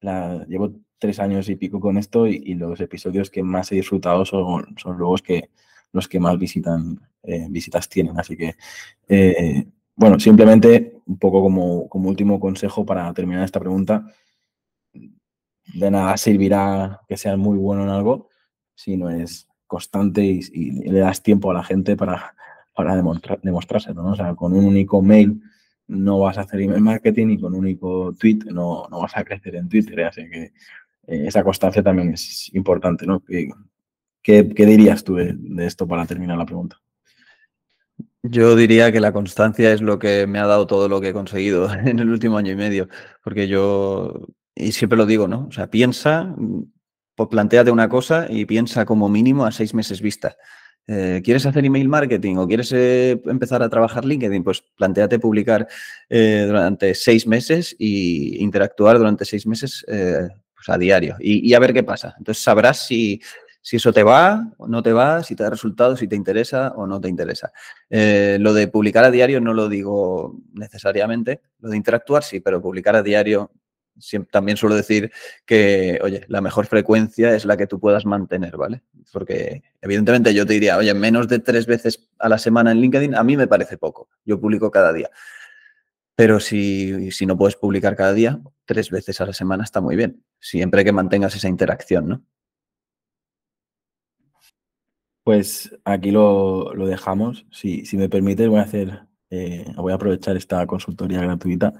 La, 0.00 0.44
llevo 0.46 0.74
tres 1.04 1.20
años 1.20 1.50
y 1.50 1.56
pico 1.56 1.80
con 1.80 1.98
esto 1.98 2.26
y, 2.26 2.54
los 2.54 2.80
episodios 2.80 3.28
que 3.28 3.42
más 3.42 3.70
he 3.70 3.74
disfrutado 3.74 4.24
son, 4.24 4.74
son 4.78 4.96
los 4.96 5.20
que 5.20 5.50
los 5.92 6.08
que 6.08 6.18
más 6.18 6.38
visitan, 6.38 6.98
eh, 7.22 7.46
visitas 7.50 7.90
tienen. 7.90 8.18
Así 8.18 8.38
que, 8.38 8.56
eh, 9.06 9.66
bueno, 9.94 10.18
simplemente 10.18 10.96
un 11.04 11.18
poco 11.18 11.42
como, 11.42 11.86
como 11.90 12.08
último 12.08 12.40
consejo 12.40 12.86
para 12.86 13.12
terminar 13.12 13.44
esta 13.44 13.60
pregunta, 13.60 14.06
de 14.92 15.90
nada 15.90 16.16
servirá 16.16 17.02
que 17.06 17.18
seas 17.18 17.36
muy 17.36 17.58
bueno 17.58 17.82
en 17.82 17.90
algo 17.90 18.30
si 18.74 18.96
no 18.96 19.10
es 19.10 19.46
constante 19.66 20.24
y, 20.24 20.72
le 20.90 21.00
das 21.00 21.22
tiempo 21.22 21.50
a 21.50 21.54
la 21.54 21.64
gente 21.64 21.96
para, 21.96 22.34
para 22.74 22.96
demostrar, 22.96 23.42
demostrárselo. 23.42 24.02
¿no? 24.02 24.12
O 24.12 24.16
sea, 24.16 24.34
con 24.34 24.54
un 24.54 24.64
único 24.64 25.02
mail 25.02 25.42
no 25.86 26.18
vas 26.18 26.38
a 26.38 26.42
hacer 26.42 26.62
email 26.62 26.80
marketing 26.80 27.28
y 27.28 27.38
con 27.38 27.52
un 27.52 27.60
único 27.60 28.14
tweet 28.18 28.38
no, 28.46 28.88
no 28.90 29.00
vas 29.00 29.14
a 29.18 29.22
crecer 29.22 29.56
en 29.56 29.68
Twitter. 29.68 30.00
¿eh? 30.00 30.04
Así 30.06 30.22
que 30.30 30.52
eh, 31.06 31.24
esa 31.26 31.42
constancia 31.42 31.82
también 31.82 32.14
es 32.14 32.50
importante, 32.54 33.06
¿no? 33.06 33.22
¿Qué, 34.22 34.42
dirías 34.42 35.04
tú 35.04 35.16
de, 35.16 35.36
esto 35.66 35.86
para 35.86 36.06
terminar 36.06 36.38
la 36.38 36.46
pregunta? 36.46 36.80
Yo 38.22 38.56
diría 38.56 38.90
que 38.90 39.00
la 39.00 39.12
constancia 39.12 39.72
es 39.72 39.82
lo 39.82 39.98
que 39.98 40.26
me 40.26 40.38
ha 40.38 40.46
dado 40.46 40.66
todo 40.66 40.88
lo 40.88 41.00
que 41.00 41.10
he 41.10 41.12
conseguido 41.12 41.72
en 41.84 41.98
el 41.98 42.08
último 42.08 42.38
año 42.38 42.52
y 42.52 42.56
medio, 42.56 42.88
porque 43.22 43.48
yo, 43.48 44.28
y 44.54 44.72
siempre 44.72 44.96
lo 44.96 45.06
digo, 45.06 45.28
¿no? 45.28 45.46
O 45.48 45.52
sea, 45.52 45.70
piensa, 45.70 46.34
pues 47.14 47.28
planteate 47.28 47.70
una 47.70 47.88
cosa 47.88 48.26
y 48.30 48.46
piensa 48.46 48.86
como 48.86 49.08
mínimo 49.08 49.44
a 49.44 49.52
seis 49.52 49.74
meses 49.74 50.00
vista. 50.00 50.36
Eh, 50.86 51.22
¿Quieres 51.24 51.46
hacer 51.46 51.64
email 51.64 51.88
marketing 51.88 52.36
o 52.36 52.46
quieres 52.46 52.70
eh, 52.72 53.18
empezar 53.26 53.62
a 53.62 53.68
trabajar 53.70 54.04
LinkedIn? 54.04 54.44
Pues 54.44 54.62
planteate 54.76 55.18
publicar 55.18 55.66
durante 56.08 56.94
seis 56.94 57.26
meses 57.26 57.74
e 57.78 58.36
interactuar 58.40 58.98
durante 58.98 59.24
seis 59.24 59.46
meses 59.46 59.84
a 60.68 60.78
diario 60.78 61.16
y, 61.20 61.52
a 61.54 61.58
ver 61.58 61.72
qué 61.72 61.82
pasa. 61.82 62.14
Entonces 62.18 62.42
sabrás 62.42 62.86
si, 62.86 63.20
si, 63.60 63.76
eso 63.76 63.92
te 63.92 64.02
va 64.02 64.52
o 64.58 64.66
no 64.66 64.82
te 64.82 64.92
va, 64.92 65.22
si 65.22 65.36
te 65.36 65.42
da 65.42 65.50
resultados, 65.50 66.00
si 66.00 66.08
te 66.08 66.16
interesa 66.16 66.72
o 66.76 66.86
no 66.86 67.00
te 67.00 67.08
interesa. 67.08 67.52
Eh, 67.90 68.38
lo 68.40 68.54
de 68.54 68.68
publicar 68.68 69.04
a 69.04 69.10
diario 69.10 69.40
no 69.40 69.54
lo 69.54 69.68
digo 69.68 70.36
necesariamente, 70.52 71.40
lo 71.60 71.70
de 71.70 71.76
interactuar 71.76 72.22
sí, 72.22 72.40
pero 72.40 72.60
publicar 72.60 72.96
a 72.96 73.02
diario 73.02 73.50
también 74.30 74.56
suelo 74.56 74.74
decir 74.74 75.12
que, 75.46 75.98
oye, 76.02 76.24
la 76.28 76.40
mejor 76.40 76.66
frecuencia 76.66 77.34
es 77.34 77.44
la 77.44 77.56
que 77.56 77.66
tú 77.66 77.78
puedas 77.78 78.04
mantener, 78.04 78.56
¿vale? 78.56 78.82
Porque 79.12 79.62
evidentemente 79.80 80.34
yo 80.34 80.44
te 80.46 80.54
diría, 80.54 80.76
oye, 80.76 80.92
menos 80.94 81.28
de 81.28 81.38
tres 81.38 81.66
veces 81.66 82.08
a 82.18 82.28
la 82.28 82.38
semana 82.38 82.72
en 82.72 82.80
LinkedIn, 82.80 83.14
a 83.14 83.22
mí 83.22 83.36
me 83.36 83.46
parece 83.46 83.78
poco. 83.78 84.08
Yo 84.24 84.40
publico 84.40 84.70
cada 84.70 84.92
día. 84.92 85.10
Pero 86.16 86.38
si, 86.40 87.10
si, 87.10 87.26
no 87.26 87.36
puedes 87.36 87.56
publicar 87.56 87.96
cada 87.96 88.12
día, 88.12 88.40
tres 88.64 88.90
veces 88.90 89.20
a 89.20 89.26
la 89.26 89.32
semana 89.32 89.64
está 89.64 89.80
muy 89.80 89.96
bien, 89.96 90.24
siempre 90.38 90.84
que 90.84 90.92
mantengas 90.92 91.34
esa 91.34 91.48
interacción, 91.48 92.08
¿no? 92.08 92.24
Pues 95.24 95.74
aquí 95.84 96.10
lo, 96.10 96.72
dejamos. 96.86 97.46
Si, 97.50 97.86
si, 97.86 97.96
me 97.96 98.10
permites, 98.10 98.48
voy 98.48 98.58
a 98.58 98.62
hacer, 98.62 99.06
eh, 99.30 99.64
voy 99.76 99.92
a 99.92 99.96
aprovechar 99.96 100.36
esta 100.36 100.66
consultoría 100.66 101.20
gratuita 101.22 101.72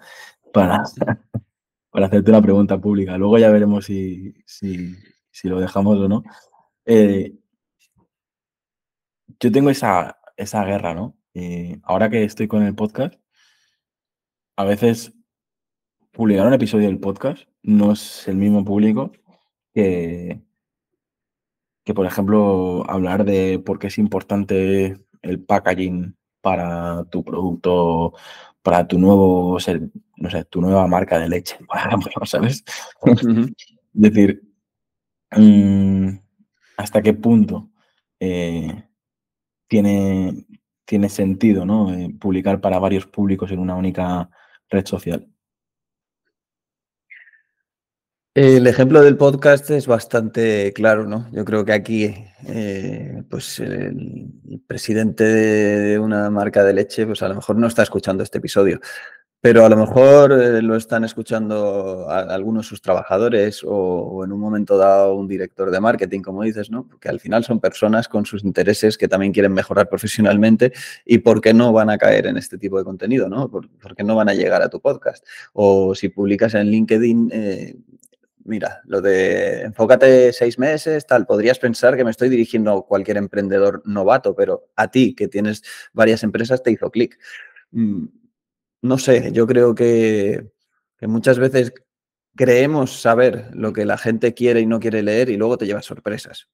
para, 0.53 0.83
para 1.91 2.07
hacerte 2.07 2.31
una 2.31 2.43
pregunta 2.43 2.81
pública. 2.81 3.19
Luego 3.19 3.39
ya 3.39 3.51
veremos 3.51 3.85
si, 3.85 4.35
si, 4.47 4.97
lo 5.45 5.61
dejamos 5.61 5.99
o 5.99 6.09
no. 6.09 6.25
Eh, 6.87 7.35
yo 9.39 9.53
tengo 9.53 9.71
esa, 9.71 10.19
esa 10.37 10.65
guerra, 10.65 10.95
¿no? 10.95 11.17
Eh, 11.35 11.79
ahora 11.83 12.09
que 12.09 12.25
estoy 12.25 12.49
con 12.49 12.63
el 12.63 12.75
podcast, 12.75 13.15
a 14.57 14.65
veces 14.65 15.13
publicar 16.13 16.47
un 16.47 16.55
episodio 16.55 16.87
del 16.87 17.01
podcast 17.01 17.49
no 17.63 17.93
es 17.93 18.29
el 18.29 18.37
mismo 18.37 18.65
público 18.65 19.13
que, 19.75 20.41
que, 21.85 21.95
por 21.95 22.07
ejemplo, 22.07 22.89
hablar 22.89 23.25
de 23.25 23.59
por 23.59 23.79
qué 23.79 23.89
es 23.89 23.99
importante 23.99 24.99
el 25.23 25.41
packaging 25.41 26.17
para 26.41 27.05
tu 27.05 27.25
producto, 27.25 28.15
para 28.63 28.87
tu 28.87 28.99
nuevo, 28.99 29.59
no 30.17 30.31
sé, 30.31 30.45
tu 30.45 30.61
nueva 30.61 30.87
marca 30.87 31.19
de 31.19 31.29
leche, 31.29 31.59
¿sabes? 32.25 32.65
es 33.07 33.53
decir, 33.93 34.43
mm, 35.33 36.09
hasta 36.77 37.03
qué 37.03 37.15
punto 37.15 37.71
eh, 38.21 38.85
tiene, 39.67 40.47
tiene 40.85 41.09
sentido, 41.09 41.65
¿no? 41.65 41.93
Eh, 41.93 42.15
publicar 42.21 42.61
para 42.61 42.79
varios 42.79 43.07
públicos 43.07 43.51
en 43.51 43.59
una 43.59 43.75
única 43.75 44.31
red 44.71 44.87
social. 44.87 45.29
El 48.37 48.67
ejemplo 48.67 49.01
del 49.01 49.17
podcast 49.17 49.71
es 49.71 49.87
bastante 49.87 50.73
claro, 50.73 51.07
¿no? 51.07 51.31
Yo 51.31 51.45
creo 51.45 51.65
que 51.65 51.73
aquí, 51.73 52.13
eh, 52.49 53.23
pues 53.31 53.61
el 53.61 54.61
presidente 54.67 55.23
de 55.23 55.99
una 56.01 56.31
marca 56.31 56.65
de 56.65 56.73
leche, 56.73 57.07
pues 57.07 57.23
a 57.23 57.29
lo 57.29 57.37
mejor 57.37 57.55
no 57.55 57.69
está 57.69 57.85
escuchando 57.85 58.25
este 58.25 58.39
episodio, 58.39 58.81
pero 59.45 59.67
a 59.67 59.69
lo 59.69 59.77
mejor 59.77 60.33
eh, 60.33 60.63
lo 60.63 60.75
están 60.75 61.05
escuchando 61.05 62.09
algunos 62.09 62.65
de 62.65 62.69
sus 62.71 62.81
trabajadores 62.81 63.61
o, 63.63 64.25
en 64.25 64.33
un 64.33 64.41
momento 64.41 64.79
dado 64.79 65.15
un 65.17 65.29
director 65.29 65.71
de 65.71 65.81
marketing, 65.81 66.23
como 66.23 66.45
dices, 66.45 66.71
¿no? 66.71 66.89
Porque 66.89 67.11
al 67.11 67.21
final 67.21 67.45
son 67.45 67.61
personas 67.61 68.09
con 68.09 68.25
sus 68.25 68.43
intereses 68.43 68.97
que 68.97 69.07
también 69.07 69.35
quieren 69.35 69.53
mejorar 69.53 69.91
profesionalmente 69.91 70.73
y 71.05 71.19
por 71.19 71.43
qué 71.43 71.53
no 71.53 71.75
van 71.75 71.91
a 71.91 71.99
caer 71.99 72.27
en 72.27 72.39
este 72.39 72.57
tipo 72.57 72.79
de 72.79 72.85
contenido, 72.85 73.29
¿no? 73.29 73.51
¿Por, 73.51 73.69
qué 73.95 74.03
no 74.03 74.17
van 74.17 74.31
a 74.31 74.35
llegar 74.35 74.63
a 74.63 74.71
tu 74.71 74.81
podcast? 74.81 75.27
O 75.53 75.95
si 75.95 76.09
publicas 76.09 76.55
en 76.55 76.69
LinkedIn, 76.69 77.29
eh, 77.31 77.77
mira, 78.45 78.81
lo 78.87 79.03
de 79.03 79.61
enfócate 79.61 80.33
seis 80.33 80.59
meses, 80.59 81.07
tal, 81.07 81.27
podrías 81.27 81.59
pensar 81.59 81.99
que 81.99 82.05
me 82.05 82.13
estoy 82.13 82.31
dirigiendo 82.31 82.73
a 82.73 82.87
cualquier 82.87 83.19
emprendedor 83.19 83.83
novato, 83.85 84.35
pero 84.35 84.71
a 84.75 84.91
ti 84.91 85.15
que 85.15 85.29
tienes 85.29 85.63
varias 85.93 86.23
empresas 86.23 86.63
te 86.63 86.71
hizo 86.71 86.91
clic. 86.91 87.19
Mm, 87.73 88.07
no 88.85 88.99
sé, 88.99 89.33
yo 89.33 89.47
creo 89.47 89.75
que, 89.75 90.47
muchas 91.01 91.39
veces 91.39 91.73
creemos 92.37 93.01
saber 93.01 93.51
lo 93.55 93.73
que 93.73 93.87
la 93.87 93.97
gente 93.97 94.35
quiere 94.35 94.61
y 94.61 94.67
no 94.67 94.79
quiere 94.79 95.03
leer 95.03 95.31
y 95.31 95.37
luego 95.37 95.57
te 95.57 95.67
llevas 95.67 95.87
sorpresas. 95.87 96.49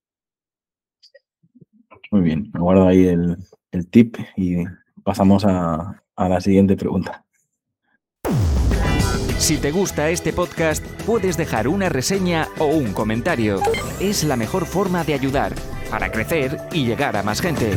Muy 2.12 2.20
bien, 2.22 2.50
me 2.52 2.60
guardo 2.60 2.86
ahí 2.86 3.06
el, 3.06 3.36
tip 3.90 4.16
y 4.36 4.64
pasamos 5.02 5.44
a 5.44 6.02
la 6.16 6.40
siguiente 6.40 6.76
pregunta. 6.76 7.24
Si 9.38 9.56
te 9.56 9.72
gusta 9.72 10.10
este 10.10 10.32
podcast, 10.32 10.84
puedes 11.06 11.36
dejar 11.36 11.66
una 11.66 11.88
reseña 11.88 12.46
o 12.58 12.66
un 12.66 12.92
comentario. 12.92 13.60
Es 13.98 14.22
la 14.22 14.36
mejor 14.36 14.66
forma 14.66 15.02
de 15.02 15.14
ayudar 15.14 15.52
para 15.90 16.12
crecer 16.12 16.58
y 16.72 16.86
llegar 16.86 17.16
a 17.16 17.22
más 17.22 17.40
gente. 17.40 17.76